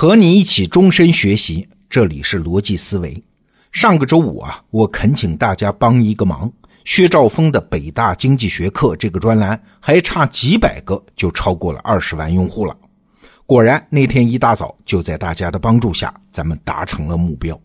[0.00, 3.22] 和你一起终身学习，这里是逻辑思维。
[3.70, 6.50] 上个周五啊，我恳请大家帮一个忙。
[6.86, 12.74] 薛兆丰的北大经济学课这个专栏还差几百个就超过了二十万用户了。
[13.44, 17.60] 果然，那天一大早就在大家的帮助下，咱们达成了目标。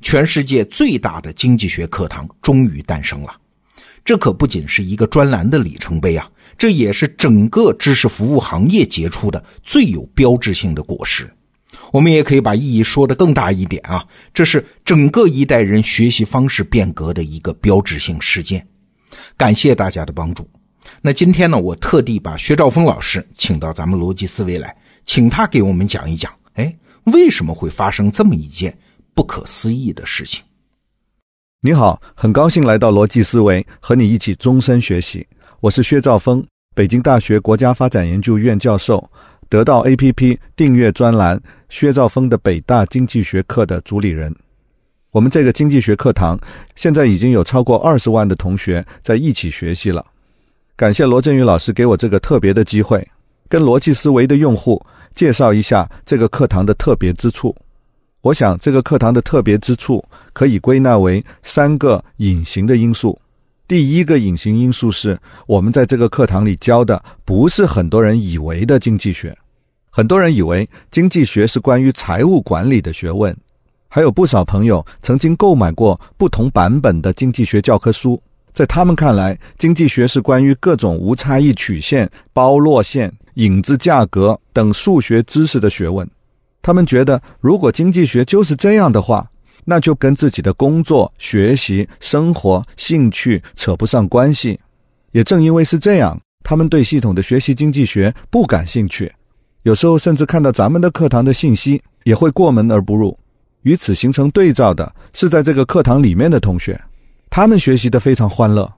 [0.00, 3.34] 全世界最大的经济学课堂终于诞生了。
[4.04, 11.28] 这可不仅是一个专栏的里程碑啊，这也是整个知识服务行业结出的最有标志性的果实。
[11.94, 18.66] 我们也可以把意义说得更大一点啊，这是整个一代人学习方式变革的一个标志性事件。
[19.36, 20.44] 感谢大家的帮助。
[21.00, 28.76] 那今天呢，我特地把薛兆丰老师请到咱们逻辑思维来，请他给我们讲一讲，哎，为什么会发生这么一件
[29.14, 30.42] 不可思议的事情？
[31.60, 35.24] 你好，很高兴来到逻辑思维，和你一起终身学习。
[35.60, 36.44] 我是薛兆丰，
[36.74, 39.08] 北京大学国家发展研究院教授。
[39.50, 44.34] 得到 APP 订阅专栏薛兆丰的北大经济学课的主理人，
[45.12, 46.36] 我们这个经济学课堂
[46.74, 50.04] 现在已经有超过二十万的同学在一起学习了。
[50.74, 53.06] 感谢罗振宇老师给我这个特别的机会，
[53.48, 57.54] 跟逻辑思维的用户介绍一下这个课堂的特别之处。
[58.22, 63.16] 我想这个课堂的特别之处可以归纳为三个隐形的因素。
[63.66, 69.34] 第一个隐形因素是我们在这个课堂里教的不是很多人以为的经济学。
[69.88, 73.34] 很多人以为经济学是关于财务管理的学问，
[73.88, 78.20] 还有不少朋友曾经购买过不同版本的经济学教科书。
[78.52, 86.06] 在他们看来，经济学是关于各种无差异曲线、包络线、影子价格等数学知识的学问。
[86.60, 89.28] 他们觉得，如果经济学就是这样的话，
[89.64, 94.58] 那就跟自己的工作、学习、生活、兴趣扯不上关系。
[95.12, 99.12] 也正因为是这样，他们对系统的学习经济学不感兴趣。
[99.62, 103.16] 有时候甚至看到咱们的课堂的信息，也会过门而不入。
[103.62, 106.78] 与此形成对照的是，在这个课堂里面的同学，
[107.30, 108.70] 他们学习的非常欢乐。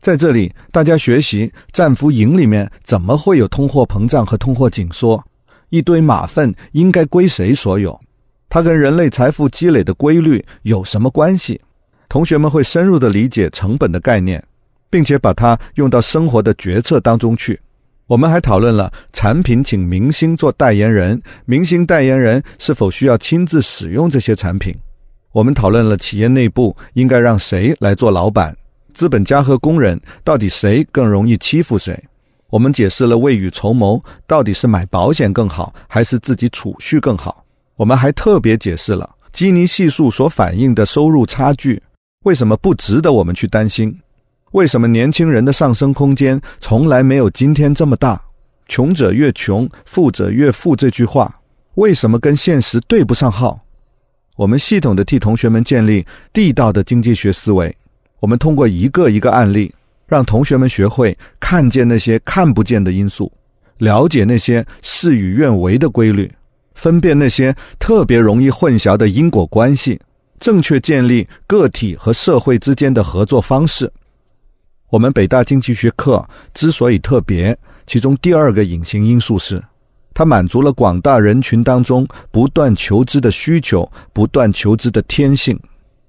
[0.00, 5.24] 在这里，大家学习战俘营里面怎么会有通货膨胀和通货紧缩，
[5.70, 7.98] 一堆马粪应该归谁所有。
[8.54, 11.60] 它跟人类财富积累的规律有什么关系？
[12.08, 14.40] 同学们会深入的理解成本的概念，
[14.88, 17.60] 并且把它用到生活的决策当中去。
[18.06, 24.72] 我们还讨论了产品请明星做代言人，明星代言人是否需要亲自使用这些产品？
[25.32, 28.56] 我们讨论了企业内部应该让谁来做老板，
[28.92, 32.00] 资本家和工人到底谁更容易欺负谁？
[32.50, 37.43] 我们解释了未雨绸缪到底是买保险更好，还是自己储蓄更好？
[37.76, 41.82] 我们还特别解释了基尼系数所反映的收入差距
[42.24, 43.98] 为什么不值得我们去担心？
[44.52, 48.22] 为什么年轻人的上升空间从来没有今天这么大？
[48.68, 51.40] 穷者越穷，富者越富这句话
[51.74, 53.58] 为什么跟现实对不上号？
[54.36, 57.74] 我们系统的替同学们建立地道的经济学思维。
[58.20, 59.74] 我们通过一个一个案例，
[60.06, 63.30] 让同学们学会看见那些看不见的因素，
[63.78, 66.32] 了解那些事与愿违的规律。
[66.74, 70.00] 分辨那些特别容易混淆的因果关系，
[70.38, 73.90] 正确建立个体和社会之间的合作方式。
[74.90, 79.62] 我们北大经济学课之所以特别，其中第二个隐形因素是，
[80.12, 85.58] 它满足了广大人群当中不断求知的需求，不断求知的天性。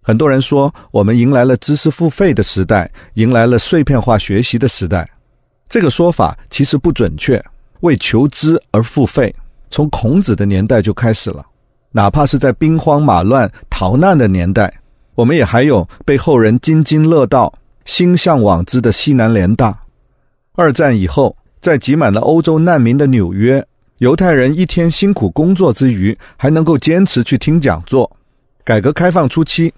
[0.00, 5.08] 很多人说，我们迎来了知识付费的时代，迎来了碎片化学习的时代。
[5.68, 7.42] 这个说法其实不准确。
[7.80, 9.32] 为求知而付费。
[9.70, 11.44] 从孔子的年代就开始了，
[11.92, 14.72] 哪怕是在兵荒马乱逃难的年代，
[15.14, 17.52] 我们也还有被后人津津乐道、
[17.84, 19.78] 心向往之的西南联大。
[20.54, 23.64] 二战以后，在挤满了欧洲难民的纽约，
[23.98, 28.10] 犹太人一天辛苦工作之余，还能够坚持去听讲座。
[28.64, 29.72] 改革开放初期，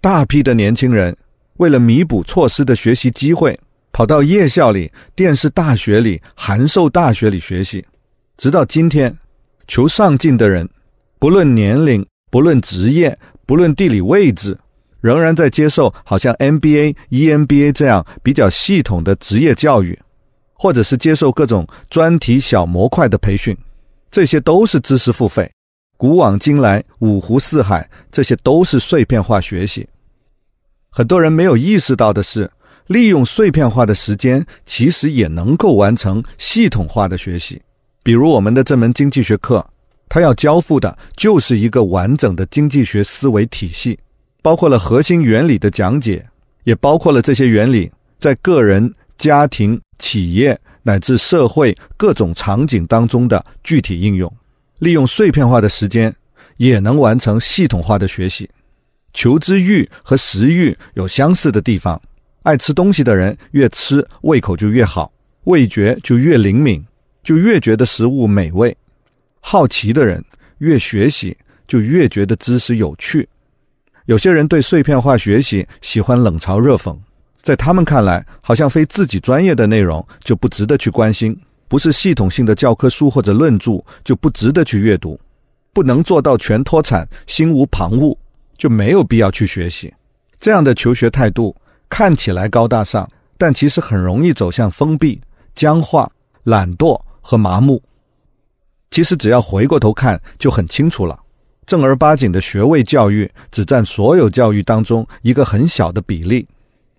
[0.00, 1.16] 大批的年轻人
[1.56, 3.58] 为了弥补错失的学习机会，
[3.92, 7.84] 跑到夜校里、电视大学里、函授大学里学习，
[8.36, 9.14] 直到今天。
[9.66, 10.68] 求上进的人，
[11.18, 14.56] 不论年龄，不论职业，不论地理位置，
[15.00, 19.98] 仍然在接受好像 MBA、EMBA 这样比较系统的职业教育，
[20.54, 23.56] 或者是接受各种专题小模块的培训，
[24.10, 25.50] 这些都是知识付费。
[25.96, 29.88] 古往今来，五湖四海，这些都是碎片化学习。
[30.90, 32.50] 很多人没有意识到的是，
[32.86, 37.60] 利用碎片化的时间，其实也能够完成系统化的学习。
[38.06, 39.68] 比如我们的这门经济学课，
[40.08, 43.98] 它要交付的就是一个完整的经济学思维体系，
[44.42, 46.24] 包括了核心原理的讲解，
[46.62, 54.32] 也包括了这些原理在个人、家庭、企业乃至社会各种场景当中的具体应用。
[54.78, 56.14] 利用碎片化的时间，
[56.58, 58.48] 也能完成系统化的学习。
[59.14, 62.00] 求知欲和食欲有相似的地方，
[62.44, 65.10] 爱吃东西的人越吃胃口就越好，
[65.46, 66.86] 味觉就越灵敏，
[67.26, 68.74] 就越觉得食物美味。
[69.40, 70.24] 好奇的人
[70.58, 71.36] 越学习
[71.66, 73.28] 就越觉得知识有趣。
[74.04, 76.96] 有些人对碎片化学习喜欢冷嘲热讽，
[77.42, 81.36] 在他们看来，好像非自己专业的内容就不值得去关心。
[81.66, 83.72] 不是系统性的教科书或者论著
[84.04, 85.18] 就不值得去阅读，
[85.72, 88.16] 不能做到全脱产、心无旁骛，
[88.56, 89.92] 就没有必要去学习。
[90.38, 91.56] 这样的求学态度
[91.88, 95.20] 看起来高大上，但其实很容易走向封闭、
[95.56, 96.08] 僵化、
[96.44, 96.96] 懒惰
[97.26, 97.82] 和麻木。
[98.92, 101.18] 其实只要回过头看就很清楚了，
[101.66, 106.46] 正儿八经的学位教育只占所有教育当中一个很小的比例。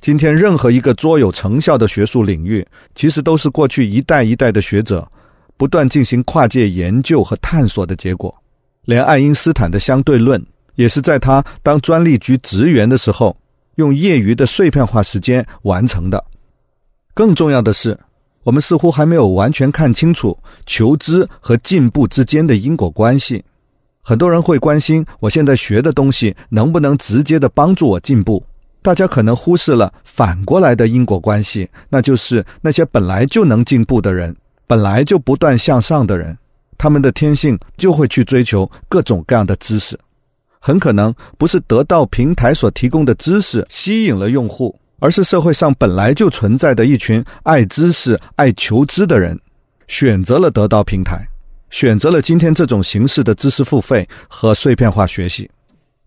[0.02, 5.10] 今天，任何一个卓有成效的学术领域，其实都是过去一代一代的学者
[5.56, 8.36] 不断进行跨界研究和探索的结果。
[8.84, 10.46] 连爱因斯坦的相对论，
[10.76, 13.36] 也是在他当专利局职员的时候，
[13.76, 16.24] 用业余的碎片化时间完成的。
[17.16, 17.98] 更重要的是，
[18.48, 23.44] 我们似乎还没有完全看清楚求知和进步之间的因果关系。
[24.02, 28.42] 很多人会关心，我现在学的东西能不能直接的帮助我进步。
[28.82, 34.34] 大家可能忽视了反过来的因果关系，那就是那些本来就能进步的人，
[34.66, 36.38] 本来就不断向上的人，
[36.78, 40.00] 他们的天性就会去追求各种各样的知识。
[40.58, 49.40] 很可能不是得到平台所提供的知识吸引了用户，而是社会上本来就存在的一群爱知识、爱求知的人，
[49.88, 51.28] 选择了得到平台，
[51.70, 55.50] 选择了今天这种形式的知识付费和碎片化学习。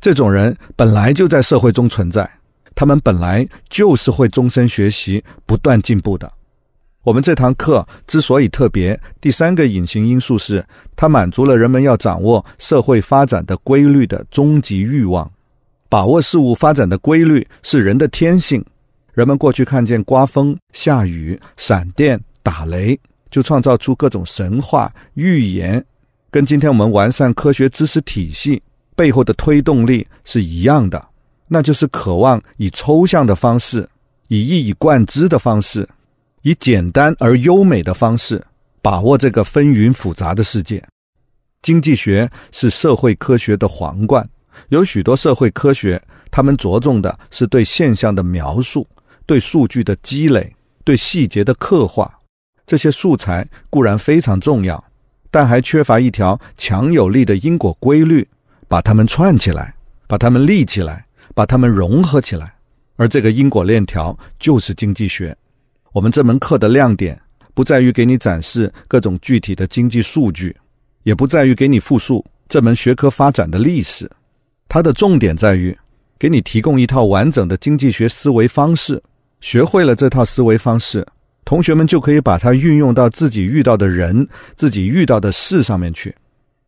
[0.01, 2.29] 这种人本来就在社会中存在。
[2.75, 6.31] 他们本来就是会终身学习、不断进步的。
[7.03, 10.65] 我们这堂课之所以特别，第三个隐形因素是，
[10.97, 15.31] 它满足了人们要掌握社会发展的规律的终极欲望。
[15.89, 18.65] 把握事物发展的规律是人的天性。
[19.21, 22.99] 人们过去看见刮风、下雨、闪电、打雷，
[23.31, 25.85] 就创造出各种神话预言，
[26.31, 28.63] 跟今天我们完善科学知识体系
[28.97, 31.07] 背后的推动力是一样的。
[31.49, 33.87] 那就是渴望以抽象的方式，
[34.29, 35.87] 以一以贯之的方式，
[36.41, 38.43] 以简单而优美的方式，
[38.81, 40.83] 把握这个纷纭复杂的世界。
[41.61, 44.27] 经济学是社会科学的皇冠，
[44.71, 48.89] 有许多社会科学，他们着重的是对现象的描述，
[49.31, 52.13] 对数据的积累，对细节的刻画。
[52.67, 54.83] 这些素材固然非常重要，
[55.31, 58.27] 但还缺乏一条强有力的因果规律，
[58.67, 59.73] 把它们串起来，
[60.09, 61.07] 把它们立起来。
[61.33, 62.53] 把它们融合起来，
[62.97, 65.35] 而这个因果链条就是经济学。
[65.93, 67.19] 我们这门课的亮点
[67.55, 70.55] 不在于给你展示各种具体的经济数据，
[71.05, 74.11] 也不在于给你复述这门学科发展的历史，
[74.69, 75.75] 它的重点在于
[76.19, 79.01] 给你提供一套完整的经济学思维方式。
[79.41, 81.07] 学会了这套思维方式，
[81.45, 86.15] 同学们就可以把它运用到自己遇到的人、自己遇到的事上面去。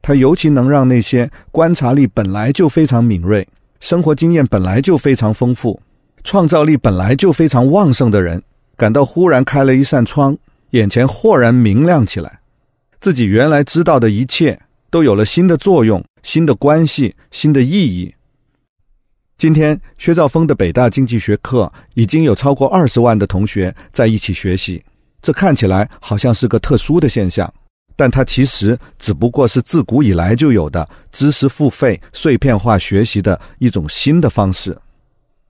[0.00, 3.46] 它尤其能让那些观察力本来就非常敏锐。
[3.78, 5.80] 生活经验本来就非常丰富，
[6.24, 8.40] 创造力本来就非常旺盛的人，
[8.76, 10.36] 感到忽然开了一扇窗，
[10.70, 12.40] 眼前豁然明亮起来，
[13.00, 18.14] 自己原来知道的一切都有了新的作用、新的关系、新的意义。
[19.42, 24.80] 今天，薛兆丰的北大经济学课已经有超过二十万的同学在一起学习，
[25.20, 27.52] 这看起来好像是个特殊的现象。
[27.96, 34.78] 但它其实只不过是自古以来就有的知识付费、碎片化学习的一种新的方式。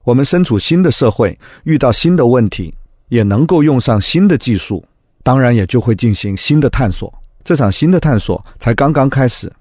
[0.03, 2.73] 我们身处新的社会，遇到新的问题，
[3.09, 4.83] 也能够用上新的技术，
[5.21, 7.13] 当然也就会进行新的探索。
[7.43, 9.53] 这场新的探索才刚刚开始。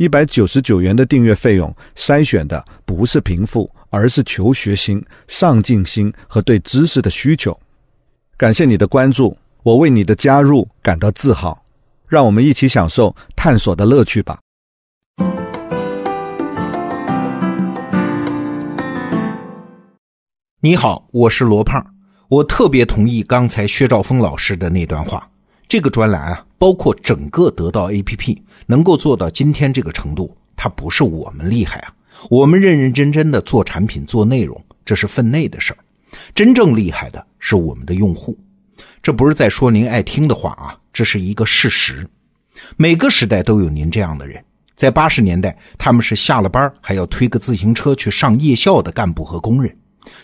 [0.00, 7.54] 一百九十九元的订阅费用，筛选的不是贫富，而是求学心、上进心和对知识的需求。
[8.38, 11.62] 感谢你的关注，我为你的加入感到自豪。
[12.08, 14.38] 让我们一起享受探索的乐趣吧。
[20.60, 21.84] 你好，我是罗胖。
[22.28, 25.29] 我特别同意刚才薛兆丰老师的那段话。
[25.70, 28.36] 这个专栏啊，包括整个得到 APP
[28.66, 31.94] 能够做到今天这个程度，它不是我们厉害啊，
[32.28, 35.78] 我们认认真真的做产品、做内容，这是分内的事儿。
[36.34, 38.36] 真正厉害的是我们的用户。
[39.00, 42.04] 这不是在说您爱听的话啊，这是一个事实。
[42.76, 44.44] 每个时代都有您这样的人。
[44.74, 49.72] 在八十年代，他们是下了班还要推个自行车去上夜校的干部和工人；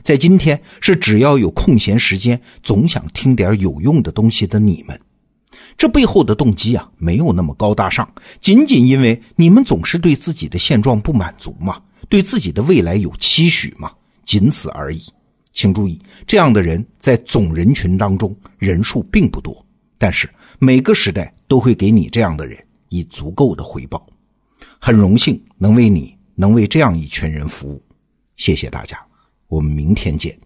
[0.03, 5.01] 在今天，是只要有空闲时间，总想听点有用的东西的你们。
[5.77, 8.09] 这背后的动机啊，没有那么高大上，
[8.41, 13.93] 仅仅因为你们总是对自己的现状不满足嘛，对自己的未来有期许嘛，
[14.25, 15.03] 仅此而已。
[15.53, 19.65] 请注意，这样的人在总人群当中人数并不多，
[19.97, 22.59] 但是每个时代都会给你这样的人
[22.91, 24.07] 以足够的回报。
[24.79, 27.83] 很荣幸能为你，能为这样一群人服务，
[28.37, 28.99] 谢谢大家，
[29.49, 30.39] 我们明天见。